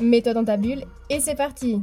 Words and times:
Mets-toi 0.00 0.32
dans 0.32 0.44
ta 0.44 0.56
bulle 0.56 0.84
et 1.10 1.20
c'est 1.20 1.34
parti 1.34 1.82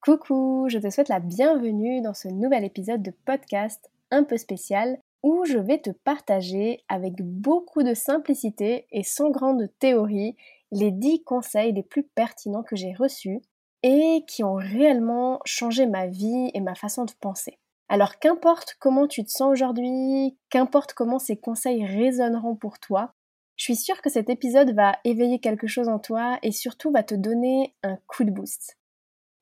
Coucou, 0.00 0.66
je 0.70 0.78
te 0.78 0.88
souhaite 0.88 1.10
la 1.10 1.20
bienvenue 1.20 2.00
dans 2.00 2.14
ce 2.14 2.28
nouvel 2.28 2.64
épisode 2.64 3.02
de 3.02 3.12
podcast 3.26 3.90
un 4.10 4.24
peu 4.24 4.38
spécial 4.38 4.98
où 5.22 5.44
je 5.44 5.58
vais 5.58 5.78
te 5.78 5.90
partager 5.90 6.80
avec 6.88 7.16
beaucoup 7.20 7.82
de 7.82 7.92
simplicité 7.92 8.86
et 8.92 9.02
sans 9.02 9.28
grande 9.28 9.68
théorie 9.78 10.36
les 10.72 10.90
10 10.90 11.22
conseils 11.22 11.72
les 11.72 11.82
plus 11.82 12.02
pertinents 12.02 12.62
que 12.62 12.76
j'ai 12.76 12.94
reçus 12.94 13.42
et 13.82 14.24
qui 14.26 14.42
ont 14.42 14.54
réellement 14.54 15.40
changé 15.44 15.84
ma 15.84 16.06
vie 16.06 16.50
et 16.54 16.60
ma 16.60 16.74
façon 16.74 17.04
de 17.04 17.12
penser. 17.20 17.58
Alors 17.90 18.18
qu'importe 18.18 18.76
comment 18.80 19.06
tu 19.06 19.22
te 19.22 19.30
sens 19.30 19.52
aujourd'hui, 19.52 20.38
qu'importe 20.48 20.94
comment 20.94 21.18
ces 21.18 21.36
conseils 21.36 21.84
résonneront 21.84 22.56
pour 22.56 22.78
toi, 22.78 23.12
je 23.58 23.64
suis 23.64 23.76
sûre 23.76 24.00
que 24.00 24.08
cet 24.08 24.30
épisode 24.30 24.72
va 24.74 24.98
éveiller 25.04 25.40
quelque 25.40 25.66
chose 25.66 25.88
en 25.88 25.98
toi 25.98 26.38
et 26.42 26.52
surtout 26.52 26.92
va 26.92 27.02
te 27.02 27.16
donner 27.16 27.74
un 27.82 27.98
coup 28.06 28.22
de 28.22 28.30
boost. 28.30 28.78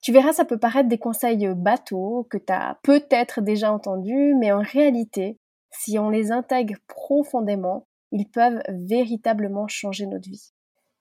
Tu 0.00 0.10
verras, 0.10 0.32
ça 0.32 0.46
peut 0.46 0.58
paraître 0.58 0.88
des 0.88 0.98
conseils 0.98 1.46
bateaux 1.54 2.26
que 2.30 2.38
tu 2.38 2.52
as 2.52 2.78
peut-être 2.82 3.42
déjà 3.42 3.70
entendus, 3.70 4.34
mais 4.34 4.52
en 4.52 4.60
réalité, 4.60 5.38
si 5.70 5.98
on 5.98 6.08
les 6.08 6.32
intègre 6.32 6.76
profondément, 6.86 7.86
ils 8.10 8.28
peuvent 8.28 8.62
véritablement 8.68 9.68
changer 9.68 10.06
notre 10.06 10.28
vie. 10.28 10.52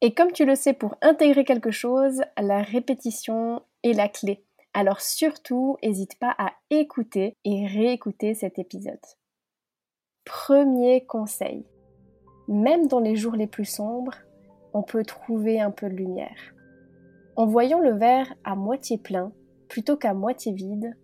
Et 0.01 0.13
comme 0.13 0.33
tu 0.33 0.45
le 0.45 0.55
sais, 0.55 0.73
pour 0.73 0.97
intégrer 1.01 1.45
quelque 1.45 1.71
chose, 1.71 2.21
la 2.37 2.61
répétition 2.61 3.61
est 3.83 3.93
la 3.93 4.09
clé. 4.09 4.43
Alors 4.73 4.99
surtout, 4.99 5.77
n'hésite 5.81 6.19
pas 6.19 6.35
à 6.37 6.51
écouter 6.69 7.37
et 7.45 7.65
réécouter 7.65 8.33
cet 8.33 8.59
épisode. 8.59 8.99
Premier 10.25 11.05
conseil. 11.05 11.65
Même 12.47 12.87
dans 12.87 12.99
les 12.99 13.15
jours 13.15 13.35
les 13.35 13.47
plus 13.47 13.65
sombres, 13.65 14.15
on 14.73 14.83
peut 14.83 15.03
trouver 15.03 15.59
un 15.59 15.71
peu 15.71 15.89
de 15.89 15.95
lumière. 15.95 16.53
En 17.35 17.45
voyant 17.45 17.79
le 17.79 17.93
verre 17.93 18.33
à 18.43 18.55
moitié 18.55 18.97
plein 18.97 19.31
plutôt 19.67 19.97
qu'à 19.97 20.13
moitié 20.13 20.53
vide, 20.53 20.95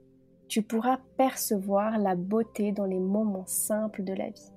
tu 0.48 0.62
pourras 0.62 1.00
percevoir 1.18 1.98
la 1.98 2.16
beauté 2.16 2.72
dans 2.72 2.86
les 2.86 3.00
moments 3.00 3.48
simples 3.48 4.04
de 4.04 4.14
la 4.14 4.30
vie. 4.30 4.52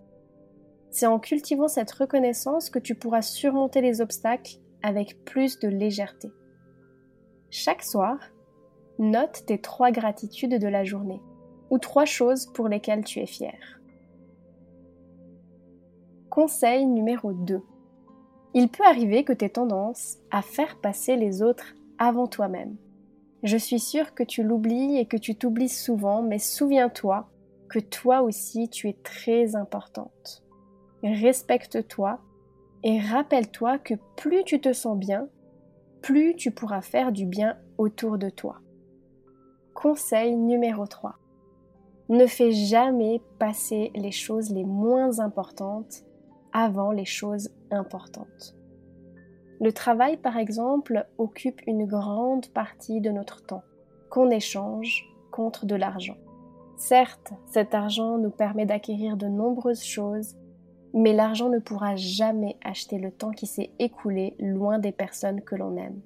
C'est 0.91 1.07
en 1.07 1.19
cultivant 1.19 1.69
cette 1.69 1.91
reconnaissance 1.91 2.71
que 2.71 2.79
tu 2.79 2.95
pourras 2.95 3.23
surmonter 3.23 3.81
les 3.81 4.01
obstacles 4.01 4.59
avec 4.83 5.25
plus 5.25 5.59
de 5.59 5.69
légèreté. 5.69 6.33
Chaque 7.51 7.83
soir, 7.83 8.19
note 8.99 9.45
tes 9.47 9.61
trois 9.61 9.91
gratitudes 9.91 10.59
de 10.59 10.69
la 10.69 10.85
journée 10.85 11.21
ou 11.71 11.79
trois 11.79 12.05
choses 12.05 12.47
pour 12.53 12.69
lesquelles 12.69 13.05
tu 13.05 13.21
es 13.21 13.27
fier. 13.27 13.81
Conseil 16.35 16.85
numéro 16.87 17.33
2. 17.33 17.63
Il 18.55 18.69
peut 18.69 18.85
arriver 18.85 19.23
que 19.23 19.33
tu 19.33 19.45
aies 19.45 19.51
tendance 19.51 20.17
à 20.33 20.43
faire 20.43 20.81
passer 20.81 21.15
les 21.15 21.43
autres 21.43 21.75
avant 21.99 22.27
toi-même. 22.27 22.75
Je 23.45 23.57
suis 23.57 23.79
sûre 23.79 24.15
que 24.15 24.25
tu 24.25 24.43
l'oublies 24.43 24.97
et 24.97 25.07
que 25.07 25.17
tu 25.17 25.37
t'oublies 25.37 25.69
souvent, 25.69 26.23
mais 26.23 26.41
souviens-toi 26.41 27.29
que 27.69 27.79
toi 27.79 28.23
aussi 28.23 28.69
tu 28.69 28.89
es 28.89 28.97
très 29.05 29.55
importante 29.55 30.45
respecte-toi 31.13 32.19
et 32.83 32.99
rappelle-toi 32.99 33.79
que 33.79 33.95
plus 34.17 34.45
tu 34.45 34.61
te 34.61 34.73
sens 34.73 34.99
bien, 34.99 35.29
plus 36.03 36.35
tu 36.35 36.51
pourras 36.51 36.83
faire 36.83 37.13
du 37.13 37.27
bien 37.27 37.59
autour 37.79 38.19
de 38.19 38.31
toi. 38.31 38.61
Conseil 39.75 40.37
numéro 40.37 40.87
3. 40.87 41.17
Ne 42.09 42.27
fais 42.27 42.53
jamais 42.53 43.21
passer 43.39 43.91
les 43.95 44.13
choses 44.13 44.51
les 44.51 44.65
moins 44.65 45.21
importantes 45.21 46.05
avant 46.55 46.91
les 46.91 47.05
choses 47.05 47.51
importantes. 47.71 48.57
Le 49.61 49.73
travail, 49.73 50.17
par 50.17 50.39
exemple, 50.39 51.07
occupe 51.19 51.61
une 51.67 51.85
grande 51.85 52.47
partie 52.49 53.03
de 53.03 53.11
notre 53.11 53.45
temps, 53.45 53.65
qu'on 54.09 54.31
échange 54.31 55.05
contre 55.31 55.67
de 55.67 55.75
l'argent. 55.75 56.17
Certes, 56.79 57.35
cet 57.47 57.75
argent 57.75 58.17
nous 58.17 58.31
permet 58.31 58.65
d'acquérir 58.65 59.19
de 59.19 59.27
nombreuses 59.27 59.85
choses 59.85 60.37
mais 60.95 61.13
l'argent 61.13 61.49
ne 61.49 61.59
pourra 61.59 61.97
jamais 61.97 62.57
acheter 62.63 62.99
le 62.99 63.11
temps 63.11 63.33
qui 63.33 63.47
s'est 63.47 63.73
écoulé 63.81 64.37
loin 64.39 64.79
des 64.79 64.93
personnes 64.93 65.43
que 65.43 65.57
l'on 65.57 65.77
aime. 65.77 66.01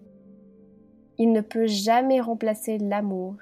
Il 1.18 1.30
ne 1.32 1.42
peut 1.42 1.66
jamais 1.66 2.22
remplacer 2.22 2.78
l'amour, 2.78 3.36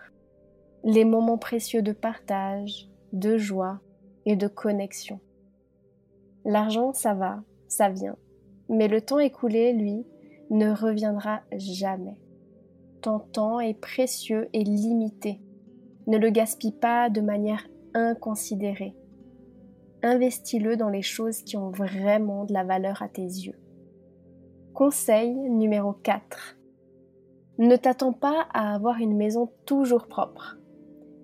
les 0.83 1.05
moments 1.05 1.39
précieux 1.39 1.83
de 1.83 1.93
partage, 1.93 2.89
de 3.13 3.37
joie 3.37 3.79
et 4.25 4.35
de 4.35 4.49
connexion. 4.49 5.21
L'argent, 6.47 6.95
ça 6.95 7.13
va, 7.13 7.43
ça 7.69 7.91
vient, 7.91 8.17
mais 8.71 8.89
le 8.89 9.03
temps 9.03 9.19
écoulé, 9.19 9.75
lui, 9.75 10.07
ne 10.49 10.71
reviendra 10.71 11.43
jamais. 11.53 12.17
Ton 13.03 13.19
temps 13.19 13.61
est 13.61 13.79
précieux 13.79 14.49
et 14.55 14.65
limité. 14.65 15.43
Ne 16.07 16.17
le 16.17 16.31
gaspille 16.31 16.73
pas 16.73 17.11
de 17.11 17.21
manière 17.21 17.69
inconsidérée 17.93 18.97
investis-le 20.07 20.77
dans 20.77 20.89
les 20.89 21.03
choses 21.03 21.43
qui 21.43 21.57
ont 21.57 21.71
vraiment 21.71 22.45
de 22.45 22.53
la 22.53 22.65
valeur 22.65 23.03
à 23.03 23.09
tes 23.09 23.23
yeux. 23.23 23.59
Conseil 24.73 25.35
numéro 25.35 25.93
4. 25.93 26.59
Ne 27.59 27.77
t'attends 27.77 28.13
pas 28.13 28.47
à 28.53 28.75
avoir 28.75 28.99
une 28.99 29.17
maison 29.17 29.51
toujours 29.65 30.07
propre. 30.07 30.59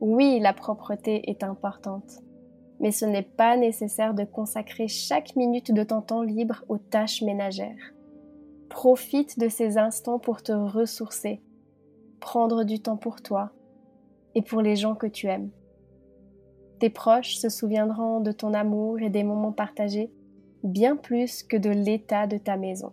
Oui, 0.01 0.41
la 0.41 0.53
propreté 0.53 1.31
est 1.31 1.43
importante, 1.43 2.23
mais 2.83 2.91
ce 2.91 3.07
n'est 3.07 3.23
pas 3.23 3.57
nécessaire 3.57 4.13
de 4.13 4.25
consacrer 4.25 4.89
chaque 4.89 5.37
minute 5.37 5.73
de 5.73 5.85
ton 5.85 6.03
temps 6.03 6.23
libre 6.23 6.65
aux 6.69 6.79
tâches 6.79 7.23
ménagères. 7.23 7.95
Profite 8.69 9.39
de 9.39 9.49
ces 9.49 9.79
instants 9.79 10.19
pour 10.19 10.43
te 10.43 10.53
ressourcer, 10.53 11.41
prendre 12.21 12.65
du 12.65 12.81
temps 12.81 12.97
pour 12.97 13.23
toi 13.23 13.53
et 14.35 14.43
pour 14.43 14.61
les 14.61 14.77
gens 14.77 14.97
que 14.97 15.07
tu 15.07 15.29
aimes. 15.29 15.51
Tes 16.81 16.91
proches 16.91 17.37
se 17.37 17.49
souviendront 17.49 18.21
de 18.21 18.33
ton 18.33 18.53
amour 18.53 19.01
et 19.01 19.11
des 19.11 19.23
moments 19.23 19.53
partagés 19.53 20.11
bien 20.65 20.97
plus 20.97 21.45
que 21.45 21.57
de 21.57 21.71
l'état 21.71 22.27
de 22.27 22.39
ta 22.39 22.57
maison. 22.57 22.93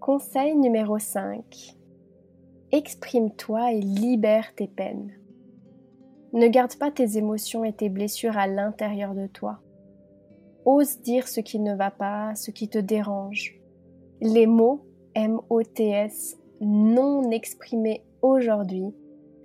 Conseil 0.00 0.56
numéro 0.56 0.98
5. 0.98 1.76
Exprime-toi 2.72 3.72
et 3.72 3.80
libère 3.80 4.54
tes 4.56 4.68
peines. 4.68 5.19
Ne 6.32 6.46
garde 6.46 6.76
pas 6.76 6.90
tes 6.90 7.16
émotions 7.16 7.64
et 7.64 7.72
tes 7.72 7.88
blessures 7.88 8.38
à 8.38 8.46
l'intérieur 8.46 9.14
de 9.14 9.26
toi. 9.26 9.60
Ose 10.64 11.00
dire 11.00 11.26
ce 11.26 11.40
qui 11.40 11.58
ne 11.58 11.74
va 11.74 11.90
pas, 11.90 12.34
ce 12.34 12.50
qui 12.50 12.68
te 12.68 12.78
dérange. 12.78 13.58
Les 14.20 14.46
mots 14.46 14.86
M-O-T-S 15.14 16.38
non 16.60 17.30
exprimés 17.30 18.04
aujourd'hui 18.22 18.94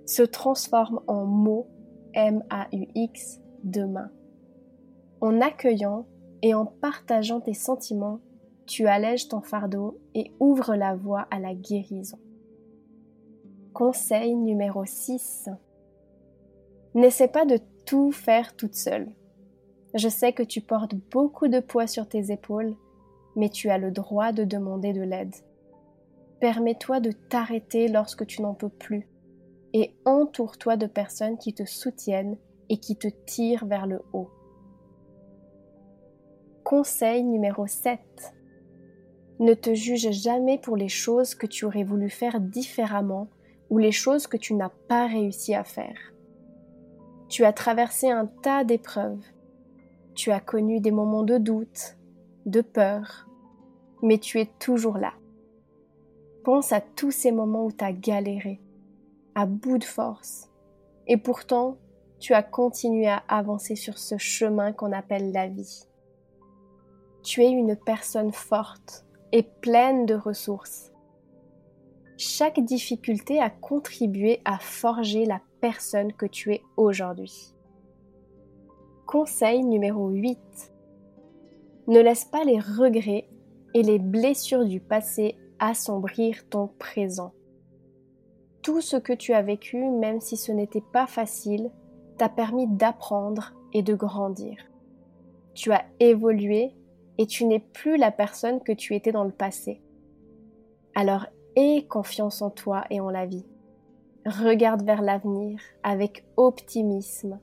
se 0.04 0.22
transforment 0.22 1.00
en 1.06 1.24
mots 1.24 1.66
M-A-U-X 2.14 3.40
demain. 3.64 4.10
En 5.20 5.40
accueillant 5.40 6.06
et 6.42 6.54
en 6.54 6.66
partageant 6.66 7.40
tes 7.40 7.54
sentiments, 7.54 8.20
tu 8.66 8.86
allèges 8.86 9.28
ton 9.28 9.40
fardeau 9.40 9.98
et 10.14 10.32
ouvres 10.38 10.76
la 10.76 10.94
voie 10.94 11.26
à 11.30 11.40
la 11.40 11.54
guérison. 11.54 12.18
Conseil 13.72 14.34
numéro 14.36 14.84
6. 14.84 15.48
N'essaie 16.96 17.28
pas 17.28 17.44
de 17.44 17.60
tout 17.84 18.10
faire 18.10 18.56
toute 18.56 18.74
seule. 18.74 19.12
Je 19.92 20.08
sais 20.08 20.32
que 20.32 20.42
tu 20.42 20.62
portes 20.62 20.94
beaucoup 21.12 21.46
de 21.46 21.60
poids 21.60 21.86
sur 21.86 22.08
tes 22.08 22.32
épaules, 22.32 22.74
mais 23.36 23.50
tu 23.50 23.68
as 23.68 23.76
le 23.76 23.90
droit 23.90 24.32
de 24.32 24.44
demander 24.44 24.94
de 24.94 25.02
l'aide. 25.02 25.34
Permets-toi 26.40 27.00
de 27.00 27.12
t'arrêter 27.12 27.88
lorsque 27.88 28.26
tu 28.26 28.40
n'en 28.40 28.54
peux 28.54 28.70
plus 28.70 29.10
et 29.74 29.94
entoure-toi 30.06 30.78
de 30.78 30.86
personnes 30.86 31.36
qui 31.36 31.52
te 31.52 31.66
soutiennent 31.66 32.38
et 32.70 32.78
qui 32.78 32.96
te 32.96 33.08
tirent 33.26 33.66
vers 33.66 33.86
le 33.86 34.00
haut. 34.14 34.30
Conseil 36.64 37.24
numéro 37.24 37.66
7. 37.66 38.00
Ne 39.38 39.52
te 39.52 39.74
juge 39.74 40.12
jamais 40.12 40.56
pour 40.56 40.78
les 40.78 40.88
choses 40.88 41.34
que 41.34 41.46
tu 41.46 41.66
aurais 41.66 41.84
voulu 41.84 42.08
faire 42.08 42.40
différemment 42.40 43.28
ou 43.68 43.76
les 43.76 43.92
choses 43.92 44.26
que 44.26 44.38
tu 44.38 44.54
n'as 44.54 44.72
pas 44.88 45.06
réussi 45.06 45.54
à 45.54 45.62
faire. 45.62 46.15
Tu 47.28 47.44
as 47.44 47.52
traversé 47.52 48.10
un 48.10 48.26
tas 48.26 48.64
d'épreuves. 48.64 49.24
Tu 50.14 50.30
as 50.30 50.40
connu 50.40 50.80
des 50.80 50.90
moments 50.90 51.24
de 51.24 51.38
doute, 51.38 51.96
de 52.46 52.60
peur, 52.60 53.28
mais 54.02 54.18
tu 54.18 54.40
es 54.40 54.46
toujours 54.58 54.98
là. 54.98 55.12
Pense 56.44 56.72
à 56.72 56.80
tous 56.80 57.10
ces 57.10 57.32
moments 57.32 57.66
où 57.66 57.72
tu 57.72 57.84
as 57.84 57.92
galéré, 57.92 58.60
à 59.34 59.46
bout 59.46 59.78
de 59.78 59.84
force, 59.84 60.48
et 61.06 61.16
pourtant 61.16 61.76
tu 62.18 62.32
as 62.32 62.42
continué 62.42 63.08
à 63.08 63.22
avancer 63.28 63.74
sur 63.74 63.98
ce 63.98 64.16
chemin 64.16 64.72
qu'on 64.72 64.92
appelle 64.92 65.32
la 65.32 65.48
vie. 65.48 65.86
Tu 67.22 67.42
es 67.42 67.50
une 67.50 67.76
personne 67.76 68.32
forte 68.32 69.04
et 69.32 69.42
pleine 69.42 70.06
de 70.06 70.14
ressources. 70.14 70.92
Chaque 72.38 72.60
difficulté 72.60 73.40
a 73.40 73.48
contribué 73.48 74.42
à 74.44 74.58
forger 74.58 75.24
la 75.24 75.40
personne 75.62 76.12
que 76.12 76.26
tu 76.26 76.52
es 76.52 76.62
aujourd'hui. 76.76 77.54
Conseil 79.06 79.64
numéro 79.64 80.10
8. 80.10 80.38
Ne 81.86 81.98
laisse 81.98 82.26
pas 82.26 82.44
les 82.44 82.60
regrets 82.60 83.26
et 83.72 83.82
les 83.82 83.98
blessures 83.98 84.66
du 84.66 84.80
passé 84.80 85.38
assombrir 85.60 86.46
ton 86.50 86.68
présent. 86.78 87.32
Tout 88.60 88.82
ce 88.82 88.98
que 88.98 89.14
tu 89.14 89.32
as 89.32 89.40
vécu, 89.40 89.88
même 89.88 90.20
si 90.20 90.36
ce 90.36 90.52
n'était 90.52 90.84
pas 90.92 91.06
facile, 91.06 91.70
t'a 92.18 92.28
permis 92.28 92.66
d'apprendre 92.66 93.54
et 93.72 93.82
de 93.82 93.94
grandir. 93.94 94.58
Tu 95.54 95.72
as 95.72 95.86
évolué 96.00 96.74
et 97.16 97.26
tu 97.26 97.46
n'es 97.46 97.60
plus 97.60 97.96
la 97.96 98.10
personne 98.10 98.60
que 98.60 98.72
tu 98.72 98.94
étais 98.94 99.12
dans 99.12 99.24
le 99.24 99.32
passé. 99.32 99.80
Alors 100.94 101.24
aie 101.56 101.86
confiance 101.86 102.42
en 102.42 102.50
toi 102.50 102.84
et 102.90 103.00
en 103.00 103.10
la 103.10 103.26
vie. 103.26 103.46
Regarde 104.24 104.82
vers 104.82 105.02
l'avenir 105.02 105.58
avec 105.82 106.26
optimisme 106.36 107.40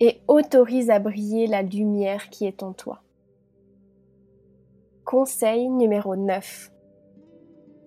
et 0.00 0.20
autorise 0.28 0.90
à 0.90 0.98
briller 0.98 1.46
la 1.46 1.62
lumière 1.62 2.28
qui 2.28 2.46
est 2.46 2.62
en 2.62 2.72
toi. 2.72 3.02
Conseil 5.04 5.68
numéro 5.68 6.16
9. 6.16 6.72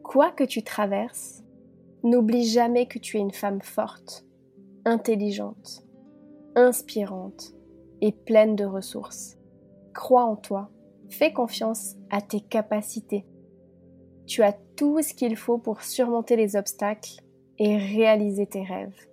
Quoi 0.03 0.31
que 0.31 0.43
tu 0.43 0.63
traverses, 0.63 1.43
n'oublie 2.03 2.45
jamais 2.45 2.87
que 2.87 2.99
tu 2.99 3.17
es 3.17 3.19
une 3.19 3.33
femme 3.33 3.61
forte, 3.61 4.25
intelligente, 4.85 5.83
inspirante 6.55 7.53
et 8.01 8.11
pleine 8.11 8.55
de 8.55 8.65
ressources. 8.65 9.37
Crois 9.93 10.25
en 10.25 10.35
toi, 10.35 10.69
fais 11.09 11.33
confiance 11.33 11.95
à 12.11 12.21
tes 12.21 12.41
capacités. 12.41 13.25
Tu 14.25 14.41
as 14.41 14.53
tout 14.75 15.01
ce 15.01 15.13
qu'il 15.13 15.35
faut 15.35 15.57
pour 15.57 15.81
surmonter 15.83 16.35
les 16.35 16.55
obstacles 16.55 17.21
et 17.59 17.77
réaliser 17.77 18.47
tes 18.47 18.63
rêves. 18.63 19.07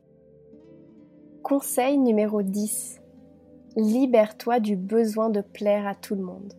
Conseil 1.42 1.98
numéro 1.98 2.42
10. 2.42 3.00
Libère-toi 3.76 4.60
du 4.60 4.76
besoin 4.76 5.28
de 5.28 5.40
plaire 5.40 5.86
à 5.86 5.94
tout 5.94 6.14
le 6.14 6.22
monde. 6.22 6.54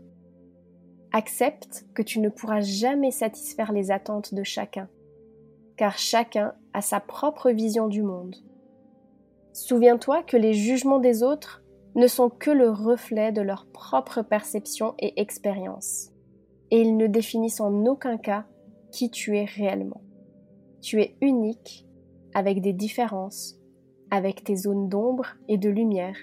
Accepte 1.12 1.86
que 1.94 2.02
tu 2.02 2.20
ne 2.20 2.30
pourras 2.30 2.62
jamais 2.62 3.12
satisfaire 3.12 3.72
les 3.72 3.92
attentes 3.92 4.34
de 4.34 4.44
chacun, 4.44 4.88
car 5.78 5.98
chacun 5.98 6.54
a 6.74 6.82
sa 6.82 7.00
propre 7.00 7.52
vision 7.52 7.88
du 7.88 8.04
monde. 8.04 8.36
Souviens-toi 9.54 10.24
que 10.24 10.38
les 10.38 10.54
jugements 10.54 11.00
des 11.00 11.24
autres 11.24 11.64
ne 11.96 12.08
sont 12.08 12.30
que 12.30 12.50
le 12.50 12.70
reflet 12.70 13.32
de 13.32 13.42
leur 13.42 13.68
propre 13.68 14.22
perception 14.22 14.96
et 14.98 15.20
expérience, 15.22 16.13
et 16.74 16.82
ils 16.82 16.98
ne 16.98 17.06
définissent 17.06 17.62
en 17.62 17.86
aucun 17.86 18.18
cas 18.18 18.48
qui 18.92 19.12
tu 19.12 19.38
es 19.38 19.46
réellement. 19.46 20.02
Tu 20.82 21.04
es 21.04 21.16
unique, 21.22 21.88
avec 22.34 22.62
des 22.62 22.74
différences, 22.74 23.60
avec 24.10 24.44
tes 24.44 24.56
zones 24.56 24.90
d'ombre 24.90 25.28
et 25.48 25.60
de 25.60 25.70
lumière, 25.70 26.18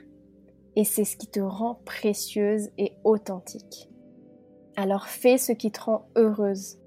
et 0.74 0.82
c'est 0.82 1.04
ce 1.04 1.16
qui 1.16 1.28
te 1.28 1.38
rend 1.38 1.76
précieuse 1.84 2.68
et 2.78 2.94
authentique. 3.04 3.88
Alors 4.74 5.06
fais 5.06 5.38
ce 5.38 5.52
qui 5.52 5.70
te 5.70 5.82
rend 5.82 6.08
heureuse, 6.16 6.80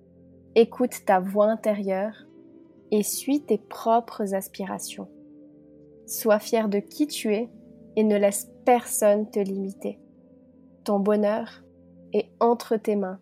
écoute 0.56 1.06
ta 1.06 1.22
voix 1.22 1.46
intérieure 1.46 2.26
et 2.92 3.02
suis 3.02 3.46
tes 3.46 3.58
propres 3.58 4.36
aspirations. 4.36 5.08
Sois 6.06 6.40
fier 6.40 6.68
de 6.68 6.80
qui 6.80 7.08
tu 7.08 7.34
es 7.34 7.50
et 7.96 8.04
ne 8.04 8.18
laisse 8.18 8.52
personne 8.66 9.30
te 9.30 9.40
limiter. 9.40 10.02
Ton 10.84 11.00
bonheur 11.00 11.64
est 12.12 12.30
entre 12.42 12.76
tes 12.76 12.98
mains, 12.98 13.22